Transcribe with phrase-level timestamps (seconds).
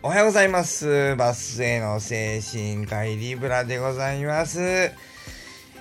[0.00, 1.16] おはようございます。
[1.16, 4.60] バスへの精神科医リブラでございます。
[4.60, 4.92] え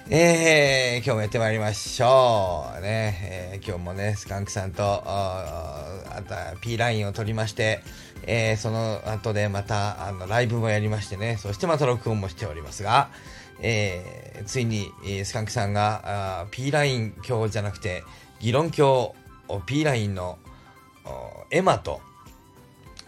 [0.09, 2.81] ー、今日もやってまいりましょう。
[2.81, 7.83] ね、えー今日もね、スカンクさんと、あとは P ラインを取りまして、
[8.23, 13.11] えーその後でまた、あの、ライブもやりましてね、そしてまた録音もしておりますが、
[13.61, 18.03] えーついに、えスカンクさんが、あー P ライン今日じゃなくて、
[18.39, 19.13] 議論今
[19.47, 20.39] 日、P ラインの、
[21.51, 22.01] エマと、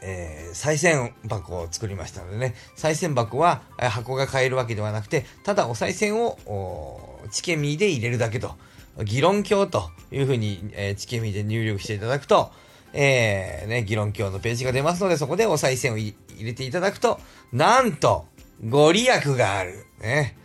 [0.02, 8.56] えー、再銭箱を作りましたのでね、再銭箱は箱が買えるわけではなくて、ただお賽銭をチケミーで入れるだけと、
[9.04, 12.52] 議論鏡というふうに、えーチケミーで入力していただくと、
[12.94, 17.20] えー、ね、議論鏡のページが出ますので、そこでお賽銭を入れていただくと、
[17.52, 18.26] なんと、
[18.68, 19.86] ご利益がある。
[20.02, 20.36] ね。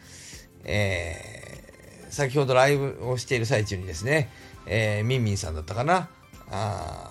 [0.65, 4.31] えー、先ほどライブをしている最中にですね、
[4.67, 6.09] えー、ミンミンさんだったかな
[6.51, 7.11] あ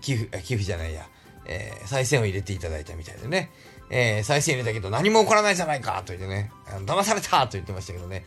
[0.00, 1.06] 寄付、寄付じゃないや、
[1.48, 3.50] えー、再銭を入れていただいたみたいでね、
[3.90, 8.24] えー、再銭入れたけど何も起こらないじゃないかと言ってね、あの騙されたと言ってましたけどね、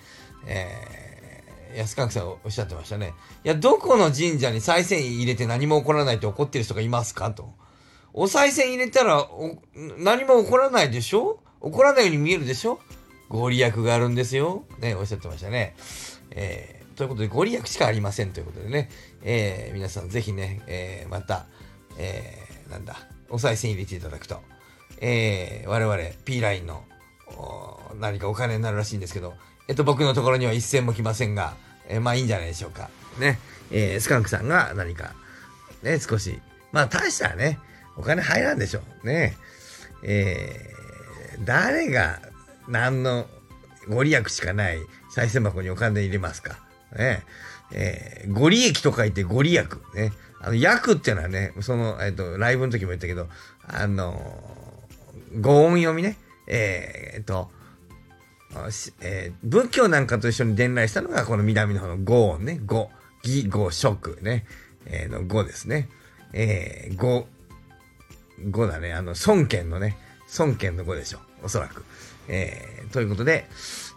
[0.48, 3.14] えー、安川さんおっしゃってましたね。
[3.44, 7.54] いや、どこの神社に再銭入れて何も起こらないって怒ってる人がいますかと。
[8.14, 9.30] お賽銭入れたら
[9.98, 11.40] 何も起こらないでしょ？
[11.64, 12.80] 起こらないように見えるでしょ？
[13.30, 14.66] ご利益があるんですよ。
[14.80, 15.76] ね、おっしゃってましたね。
[16.32, 18.90] えー、ということで、ご利益しかありませんということでね、
[19.22, 21.46] えー、皆さんぜひね、えー、また、
[21.98, 22.98] えー、なんだ、
[23.32, 24.42] お賽銭入れていただくと、
[25.00, 26.84] えー、我々 P ラインの
[28.00, 29.34] 何かお金になるらしいんですけど、
[29.68, 31.56] えっと、僕のところには一銭も来ませんが、
[31.88, 32.90] えーまあいいんじゃないでしょうか。
[33.20, 33.40] ね、
[33.72, 35.14] えー、スカンクさんが何か、
[35.82, 36.40] ね、少し、
[36.72, 37.60] まあ大したらね、
[37.98, 39.08] お金入らんでしょう。
[39.08, 39.36] ね。
[40.04, 42.20] えー、誰が
[42.68, 43.28] 何の
[43.88, 46.58] ご利益しかない再銭箱にお金入れますか。
[46.96, 47.24] ね。
[47.74, 49.68] えー、ご利益と書いてご利益。
[49.96, 50.12] ね。
[50.40, 53.28] あの、役っていうのはね、その、えっ、と、ライブの時も言ったけど、
[53.68, 56.18] あのー、ご音読みね。
[56.48, 57.50] えー、えっと、
[59.02, 62.60] えー仏教なんかと一緒に伝来したのが、この南の方の五音ね。
[62.66, 62.90] 五。
[63.24, 64.46] 義、五、食ね。
[64.86, 65.90] えーの五ですね。
[66.34, 67.28] えー、五、
[68.50, 68.94] 五だね。
[68.94, 69.98] あの、孫権のね。
[70.38, 71.20] 孫権の五でしょ。
[71.44, 71.86] おそらく。
[72.28, 73.48] えー、ということで、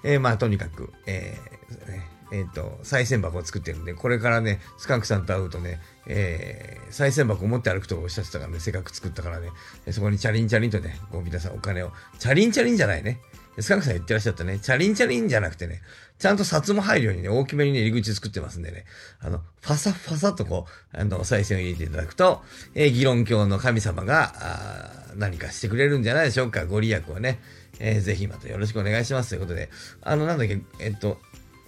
[0.05, 9.51] えー、まあ、とにかく、えー、ねえっ、と、再銭箱を作ってるんで、これからね、スカンクさんと会うとね、えー、再銭箱を持って歩くとおっしゃってたからね、せっかく作ったからね、
[9.91, 13.21] そこにチャリンチャリンとね、こう皆さんお金を、チャリンチャリンじゃないね。
[13.61, 15.83] スカンクさん言ってらっしゃったね、チャリンチャリンじゃなくてね、
[16.19, 18.84] ちゃんと札も入るようにね、大きめにね、入り口作ってますんでね、
[19.21, 22.43] あの、ファサファサとこう、あの、再銭を入れていただくと、
[22.75, 27.41] えー、議論教の神様が、あ何かしてくれるんじゃないでしょうか、ご利益をね。
[27.81, 29.69] えーぜひまたよろしくお願いしますということで、
[30.03, 31.19] あの、なんだっけ、えっと、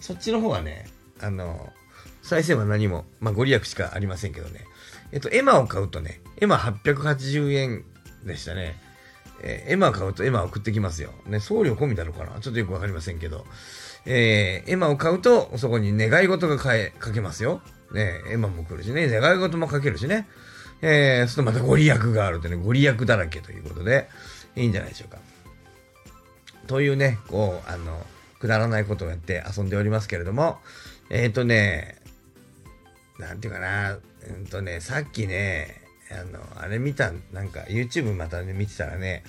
[0.00, 0.86] そっちの方はね、
[1.20, 1.72] あの、
[2.22, 4.64] 再生は何も、まあ、ご利益しかありませんけどね。
[5.12, 7.84] えっと、エマを買うとね、エマ880円
[8.24, 8.76] でしたね。
[9.42, 11.10] えーエマを買うとエマ送ってきますよ。
[11.26, 13.44] ね、送料込みなのかなちょっとよくわかりませんけど。
[14.06, 17.60] えーエマを買うと、そこに願い事が買え、かけますよ。
[17.92, 20.26] ね、エマも来るしね、願い事もかけるしね。
[20.82, 24.08] えー、そうするとまたご利益があるとね、ご利益だらけということで、
[24.56, 25.18] いいんじゃないでしょうか。
[26.66, 28.04] というね、こう、あの、
[28.38, 30.58] くだらないことをやって遊んでおりますけれども、
[31.10, 31.96] えっ、とね、
[33.18, 33.98] なんていうかな、う
[34.40, 39.24] んとね、さっきね、あの、あれ見た、なんか YouTube またね、見てたらね、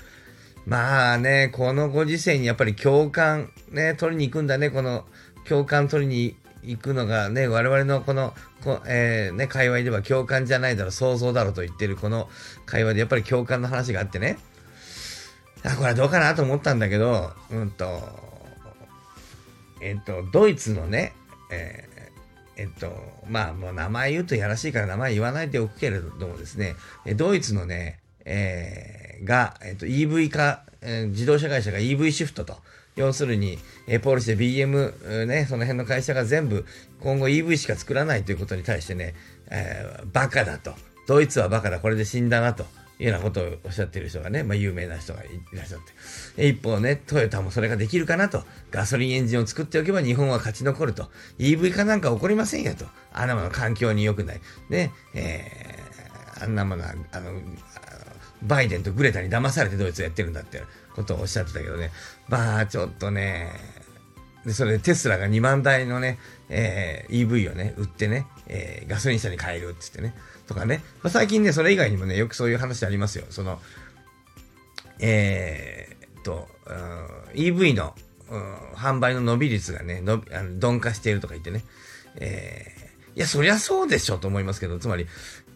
[0.66, 5.06] まあね、このご時世にやっぱり共感ね、取りに行くんだね、この
[5.48, 12.28] 共感取りに行くのがね、我々のこの、こえーね、界隈では共感じゃないだろ、想像だろと言ってるこの
[12.66, 14.38] 会話でやっぱり共感の話があってね、
[15.64, 17.86] あ、これはどうかなと思ったんだけど、うんと、
[19.82, 21.14] えっと、ドイツのね、
[21.52, 21.98] えー
[22.58, 22.92] えっと、
[23.30, 26.76] まあ、もう名前言うとやらしいから名前言わないでおくけれどもですね、
[27.16, 32.58] ドイツのね、えーが、えっと、EV 化、えー自動車会社が EV シフトと。
[32.96, 36.66] 要するに、えーポルシェ、BM、えーね、その辺の会社が全部
[37.00, 39.14] 今後 EV しか作らないということに対してね、
[39.52, 40.74] えーバカだと。
[41.08, 42.66] ドイツはバカだ、これで死んだなと。
[43.00, 45.80] いうようなことをおっしゃってる人がね、まあ有名な人がいらっしゃっ
[46.36, 46.48] て。
[46.48, 48.44] 一方ね、トヨタもそれができるかなと。
[48.72, 51.10] ガソリンエンジンを作っておけば日本は勝ち残ると。
[51.38, 52.86] EV 化なんか起こりませんよと。
[53.14, 54.42] あんなもの環境に良くない。
[54.70, 57.40] ね、えー、あんなものは、あの、
[58.44, 60.62] バイデンとグレタに騙されてドイツやってるんだって
[60.96, 61.92] ことをおっしゃってたけどね。
[62.28, 63.52] まあ、ちょっとね、
[64.46, 66.18] で、それでテスラが2万台のね、
[66.50, 70.16] えー EV をね、売ってね、えーガソリン車に変えるって言ってね。
[70.48, 70.82] とかね。
[71.04, 73.26] まあ、最近ね、それ以外にもね、よくそういう話ありますよ。
[73.30, 73.60] その、
[75.00, 77.94] えーっと、うん EV の、
[78.30, 81.64] うん販売の伸び率がね、のあの鈍化しているとか言ってね。
[82.16, 85.08] えーいや、そりゃそうでしょと思いますけど、つまり、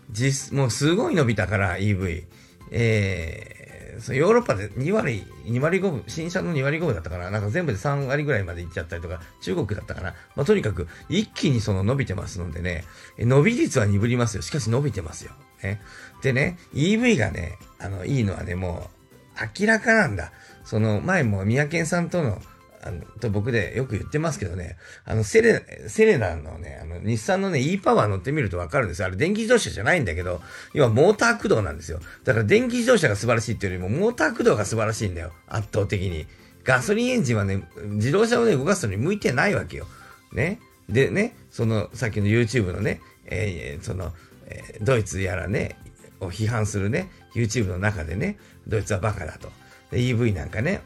[0.10, 2.24] 実、もうすごい伸びたから EV。
[2.72, 3.61] えー
[4.00, 10.14] そのヨーロッパで2割、2割5分、新車の2割5分だったかな、なんか全部で3割ぐらいまで行っちゃったりとか、中国だったかな。
[10.36, 12.86] まあ、とにかく、一気にその伸びてますのでね、
[13.18, 14.42] 伸び率は鈍りますよ。
[14.42, 15.32] しかし伸びてますよ。
[15.64, 15.82] ね。
[16.22, 18.90] でね、EV がね、あの、いいのはね、も
[19.38, 20.32] う、明らかなんだ。
[20.64, 22.42] その、前も三宅さんとの、
[22.84, 29.08] あの、と僕でよく言ってますけどね、あの、セレ、セレナのね、あの、日産のね、e パワー乗ってみるとわかるんですよ。
[29.08, 30.42] あれ、電気自動車じゃないんだけど、
[30.74, 32.00] 要はモーター駆動なんですよ。
[32.24, 35.32] だから電気自動車が素晴らしいっていうよりも、モーター駆動が素晴らしいんだよ。
[35.48, 36.26] 圧倒的に。
[36.64, 39.88] ガソリンエンジンはね、自動車をね、動かすのに向いてないわけよ。
[40.34, 40.60] ね。
[40.90, 44.14] でね、その、さっきの YouTube のね、えー、その、
[44.48, 45.78] えー、ドイツやらね、
[46.20, 48.38] を批判するね、YouTube の中でね、
[48.68, 49.52] ドイツはバカだと。
[49.92, 50.82] EV なんかね、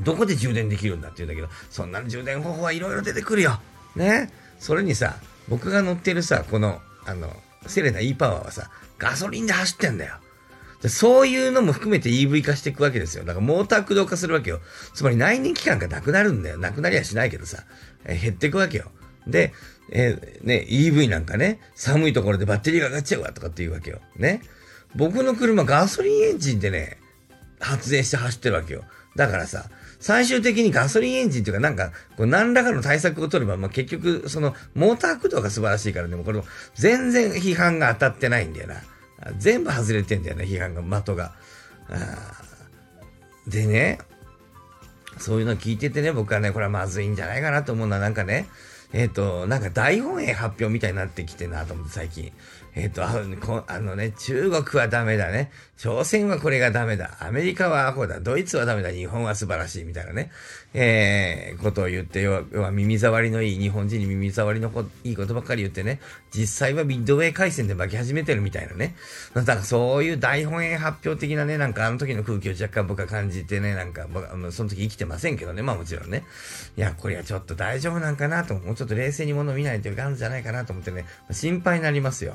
[0.00, 3.60] どこで充電できるんだって言うんだけど、そんなの充電方法はいろいろ出てくるよ。
[3.96, 4.30] ね。
[4.58, 5.16] それにさ、
[5.48, 7.34] 僕が乗ってるさ、この、あの、
[7.66, 10.14] セレナ e パワーはさ、ガソリンで走ってんだよ。
[10.88, 13.24] そういうのも含めて EV 化していくわけですよ。
[13.24, 14.60] だからモーター駆動化するわけよ。
[14.94, 16.58] つまり内燃機関がなくなるんだよ。
[16.58, 17.64] なくなりはしないけどさ、
[18.04, 18.90] え減っていくわけよ。
[19.26, 19.52] で、
[19.90, 24.00] えー、ね、EV なんかね、寒いところでバッテリーが上がっちゃうわとかって言うわけよ。
[24.16, 24.42] ね。
[24.96, 26.98] 僕の車ガソリンエンジンでね、
[27.60, 28.84] 発電して走ってるわけよ。
[29.16, 29.66] だからさ、
[30.00, 36.44] 最終的にガソリンエンジンというか、なんか、こう何らかの対策を取れば、まあ、結局、その、モーター駆動が素晴らしいからね、もこれも
[36.74, 38.82] 全然批判が当たってないんだよな。
[39.38, 41.32] 全部外れてんだよね、批判が、的が。
[43.46, 43.98] でね、
[45.18, 48.48] そういうの聞いててね、僕はね、これはまずいんじゃないかなと思うのは、なんかね、
[48.92, 52.32] えっ、ー、と、なんか大本営発表みたいになってきてなと思って最近。
[52.74, 55.50] えっ、ー、とあの、あのね、中国はダメだね。
[55.76, 57.16] 朝鮮はこれがダメだ。
[57.20, 58.20] アメリカはアホだ。
[58.20, 58.90] ドイツはダメだ。
[58.92, 59.84] 日本は素晴らしい。
[59.84, 60.30] みたいなね。
[60.72, 66.00] えー、ことを言って、要は、耳障りのいい、日本人に耳障りのこいいことばっかり言ってね、
[66.34, 68.94] 実際はミッドウェー回線で巻き始めてるみたいなね。
[69.34, 76.24] なんかそういう大本営発表的なね、なんかあの時の空気を若干僕は感じてね、なんか僕は、その時生きてませんけどね、まあもちろんね。
[76.76, 82.34] いや、これはちょっと大丈夫なんかなと、もうちょっと冷静に物を見ないといかんじゃないかなと思ってね、心配になりますよ。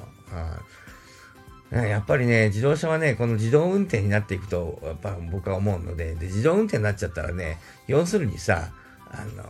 [1.71, 8.69] やっぱりね、自動車はね、この自動運転になっていくと、やっぱ僕は思うので、で、自動運転になっちゃったらね、要するにさ、
[9.11, 9.44] あの、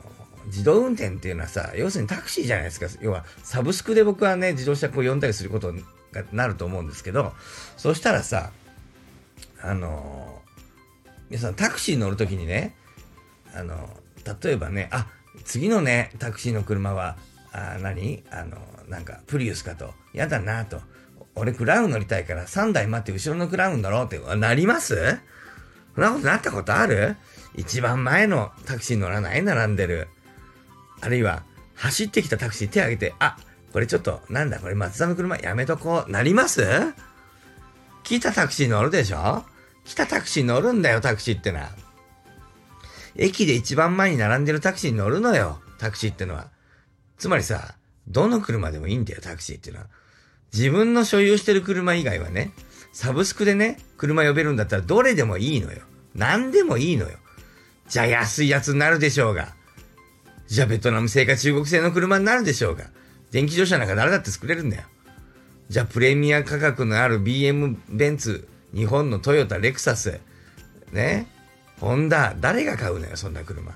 [0.47, 2.87] 自動運転っていうのはさ、要するにタクシーじゃないですか。
[3.01, 5.71] 要は、サブスクで僕はね、自動車こう呼んだりすること
[6.11, 7.33] がなると思うんですけど、
[7.77, 8.51] そしたらさ、
[9.61, 10.41] あの、
[11.29, 12.73] 皆さんタクシー乗るときにね、
[13.53, 13.89] あの、
[14.41, 15.07] 例えばね、あ、
[15.43, 17.17] 次のね、タクシーの車は、
[17.51, 18.23] あ何？
[18.29, 18.57] あの、
[18.87, 19.93] なんか、プリウスかと。
[20.13, 20.81] やだなと。
[21.35, 25.19] 俺クラウン乗りたいから3台待って後ろのクラウン乗ろうって、なります？
[25.95, 27.15] そんなことなったことある？
[27.55, 29.43] 一番前のタクシー乗らない？
[29.43, 30.07] 並んでる。
[31.01, 31.43] あるいは、
[31.75, 33.37] 走ってきたタクシー手挙げて、あ、
[33.71, 34.59] これちょっと、なんだ？
[34.59, 36.11] これ松田の車やめとこう。
[36.11, 36.65] なります？
[38.03, 39.43] 来たタクシー乗るでしょ？
[39.85, 41.69] 来たタクシー乗るんだよ、タクシーってのは。
[43.17, 46.49] 駅で一番前に並んでるタクシーに乗るのよ、タクシーってのは。
[47.17, 47.75] つまりさ、
[48.07, 49.87] どの車でもいいんだよ、タクシーっていうのは。
[50.53, 52.51] 自分の所有してる車以外はね、
[52.93, 55.81] サブスクでね、車呼べるんだったらどれでもいいのよ。
[56.15, 57.17] 何でもいいのよ。
[57.89, 59.55] じゃあ安いやつになるでしょうが。
[60.47, 62.85] じゃあベトナム製か中国製の車になるでしょうが。
[63.31, 64.83] 電気自動車なんか誰だって作れるんだよ。
[65.69, 70.19] じゃあプレミア価格のある BM、ベンツ、日本のトヨタ、レクサス、
[70.91, 71.27] ね、
[71.79, 73.71] ホンダ、誰が買うのよ、そんな車。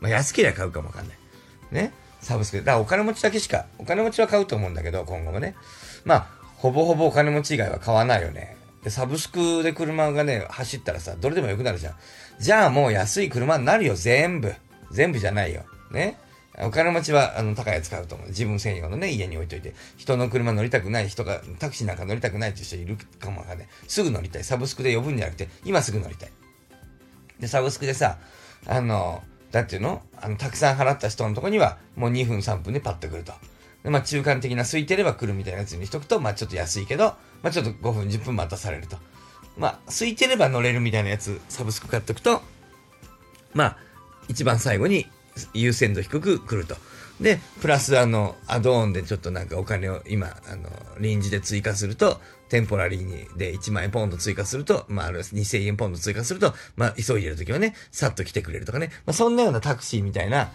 [0.00, 1.16] まあ安ければ買うかもわかんない。
[1.70, 1.92] ね。
[2.20, 2.58] サブスク。
[2.58, 5.56] だからお金持ちだけしか、お金持ちは買うと思うんだけど、今後もね。
[6.04, 8.56] まあ、ほぼほぼお金持ち以外は買わないよね。
[8.84, 11.94] で、サブスクで車がね、走ったらさ、どれでもよくなるじゃん。
[12.38, 14.54] じゃあもう安い車になるよ、全部。
[14.90, 15.64] 全部じゃないよ。
[15.90, 16.18] ね。
[16.60, 18.28] お金持ちは、あの、高いやつ買うと思う。
[18.28, 19.74] 自分専用のね、家に置いといて。
[19.96, 23.68] 人の車乗りたくない人が、タクシーなんか乗りたくないっていう人いるかもわかんない。
[23.88, 24.44] すぐ乗りたい。
[24.44, 26.30] サブスクで呼ぶんじゃなくて、今すぐ乗りたい。
[27.42, 28.18] で、サブスクでさ、
[28.66, 30.00] あの、だっていうの？
[30.16, 33.32] あの、たくさん払った人のとこには、もう2分3分でパッと来ると。
[33.82, 38.96] で、まあ、中間的な空いてれば来るみたいなやつにしとくと、まあ、ちょっと安いけど、まあ、ちょっと5分10分待たされると。
[39.58, 42.42] まあ、空いてれば乗れるみたいなやつ、サブスク買っとくと、
[43.54, 43.76] まあ、
[44.28, 45.06] 一番最後に
[45.52, 46.76] 優先度低く来ると。
[47.20, 50.70] で、プラスあの、アドオンでちょっとなんかお金を今、あの、
[51.00, 52.20] 臨時で追加すると、
[52.52, 60.50] テンポラリーにで1万円ポンド追加すると、まあ、ある2000円ポンド追加すると、まあ、急いでる時はね、さっと来てくれるとかね、まあ、そんなようなタクシーみたいな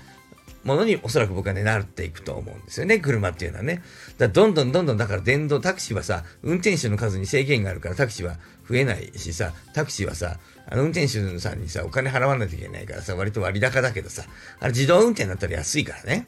[0.63, 3.81] ものにおそらく僕はね、なっていくと思うんですよね、車っていうのはね。
[4.19, 8.35] だどんどんどんどん、だから電動タクシーはさ、運転手の数に制限があるからタクシーは
[8.69, 10.37] 増えないしさ、タクシーはさ、
[10.69, 14.23] あの運転手さんにさ、お金払わないといけないからさ、割と割高だけどさ、
[14.59, 16.27] あれ自動運転だったら安いからね。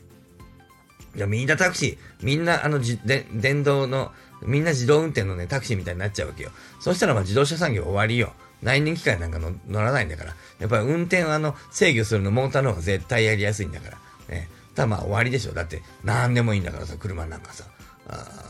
[1.15, 4.11] いや、みんなタクシー、みんなあのじで電動の
[4.41, 6.51] みんな自動運転のね、タクシーみたいになっちゃうわけよ。
[6.79, 8.33] そしたらまあ自動車産業終わりよ。
[8.61, 10.35] 内燃機械なんかの乗らないんだから。
[10.59, 13.97] やっぱり運転あの、制御するのモーターの方が絶対やりやすいんだから。
[14.29, 14.49] ね。
[14.75, 15.53] ただまあ終わりでしょ。
[15.53, 17.65] だって、何でもいいんだからさ、車なんかさ。
[18.07, 18.49] あ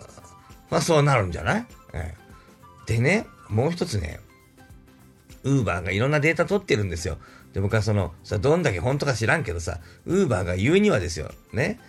[0.69, 2.15] まあそうなるんじゃない、え
[2.87, 4.19] え、でね、もう一つね、
[5.43, 7.17] ウーバーがいろんなデータ取ってるんですよ。
[7.53, 11.79] で、僕はその、さ、どんだけ本当か知らんけどさ、ウーバーが言うにはですよ、ね。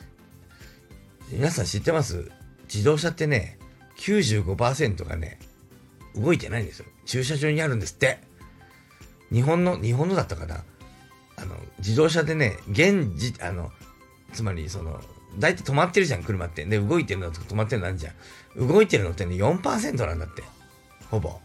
[1.32, 2.30] 皆さん知ってます？
[2.72, 3.58] 自動車ってね、
[3.98, 5.38] 95%がね、
[6.16, 6.86] 動いてないんですよ。
[7.06, 8.18] 駐車場にあるんですって。
[9.32, 10.64] 日本の、日本のだったかな？
[11.36, 13.70] あの、自動車でね、現時、あの、
[14.32, 15.00] つまりその、
[15.38, 16.64] 大体止まってるじゃん、車って。
[16.64, 18.12] で、動いてるのと止まってるのあるじゃ
[18.56, 18.68] ん。
[18.68, 20.42] 動いてるのってね、4%なんだって。
[21.10, 21.38] ほぼ。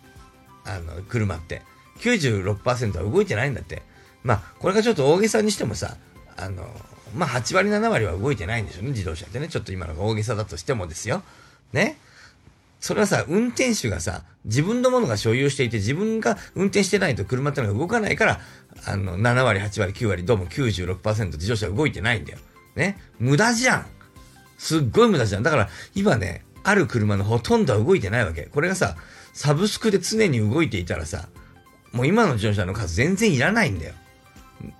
[0.65, 1.61] あの、車って。
[1.99, 3.83] 96%は動いてないんだって。
[4.23, 5.97] まあ、これがちょっと大げさにしてもさ、
[6.35, 6.67] あの、
[7.15, 9.47] まあ、8割、7割は動いてないんでしょうね、自動車ってね。
[9.47, 11.23] ちょっと今のが大げさだとしてもですよ。
[11.73, 11.97] ね。
[12.79, 18.41] それはさ、運転手がさ、自分のものが所有していて、自分が運転してないと車ってのが動かないから、
[18.85, 22.39] あの、7割、8割、9割、どうも96%自動車動いてないんだよ。
[22.75, 22.99] ね。
[23.17, 23.85] 無駄じゃん。
[24.57, 25.43] すっごい無駄じゃん。
[25.43, 28.43] だから、今ね、ある車のほとんどは動いてないわけ。
[28.43, 28.97] これがさ、
[29.33, 31.27] サブスクで常に動いていたらさ、
[31.91, 33.93] もう今の自動車の数全然いらないんだよ。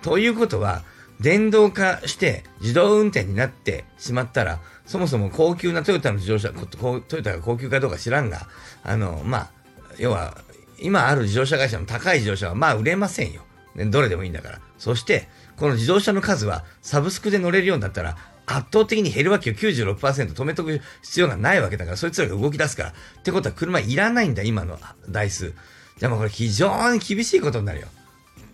[0.02, 0.84] ということは、
[1.20, 8.46] 電動化して自動運転になってしまったら、そもそも高級なトヨタの自動車、トヨタが高級かどうか知らんが、
[8.82, 9.50] あの、まあ、
[9.98, 10.36] 要は、
[10.78, 13.42] 今ある自動車会社の高い自動車はまあ売れませんよ。
[13.74, 14.60] ね、どれでもいいんだから。
[14.78, 19.56] そして、この自動車の数はサブスクで乗れるようになったら、圧倒的に減るわけよ。
[19.56, 22.88] 96%止めとく必要がないわけだから、そいつらが動き出すから。
[22.90, 25.54] ってことは車いらないんだ、今の台数。
[25.98, 27.88] じゃあもうこれ非常に厳しいことになるよ。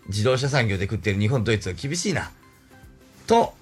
[0.09, 2.31] 自動車産業で食ってる日本ドイツは厳しいな。
[3.27, 3.55] と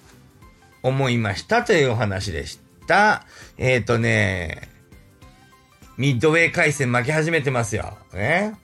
[0.83, 3.25] 思いましたというお話でした。
[3.57, 4.69] えっ、ー、とね、
[5.97, 7.97] ミッドウェー回線負け始めてますよ。
[8.13, 8.55] ね。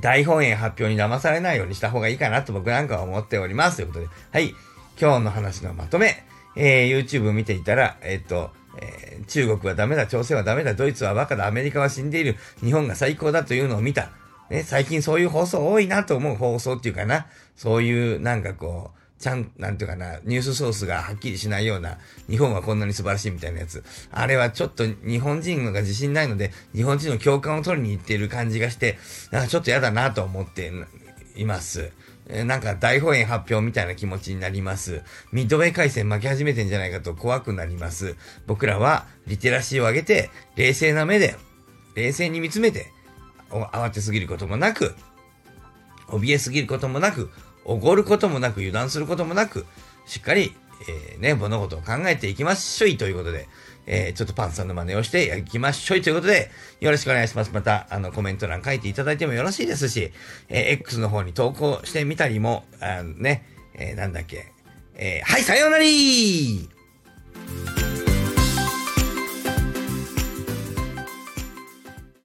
[0.00, 3.76] 大本営発表に騙されないようにした方がいいかなと僕なんかは思っております。
[3.76, 4.08] ということで。
[4.32, 4.54] はい。
[5.00, 6.22] 今日の話のまとめ。
[6.56, 14.10] えー、YouTube 見ていたら、えっ、ー、と、えー、中国はダメだ、朝鮮はダメだ、ドイツはバカだ、アメリカは死んでいる、日本が最高だというのを見た。
[14.50, 17.26] ね、最近そういう放送多いなと思う放送っていうかな。
[17.56, 23.82] そういうなんかこう、ちゃん、なんていうかな、ニュースソースがはっきりしないような、日本はこんなに素晴らしいみたいなやつ。
[24.10, 28.98] あれはちょっと日本人が自信ないので、日本人の共感を取りに行っている感じがして、
[29.30, 30.70] なんかちょっと嫌だなと思って
[31.34, 31.90] います。
[32.28, 35.02] なんか大放映発表みたいな気持ちになります。
[35.32, 38.16] ミッドウェー回線負け始めてんじゃないかと怖くなります。
[38.46, 41.36] 僕らはリテラシーを上げて、冷静な目で、
[41.94, 42.92] 冷静に見つめて、
[43.48, 44.94] 慌てすぎることもなく、
[46.08, 47.30] 怯えすぎることもなく、
[47.66, 49.66] おごることもなく、油断することもなく、
[50.06, 50.54] しっかり、
[50.88, 53.48] えー、ね、物事を考えていきましょいということで、
[53.86, 57.50] えー、ちょっとパンさんの真似をしていきましょいということで、よろしくお願いします。
[57.52, 60.12] また、あの、コメント欄書いていただいてもよろしいですし、
[60.48, 64.52] えー、X の方に投稿してみたりも、あのね、えー、なんだっけ、
[64.94, 65.84] えー、はい、さようなら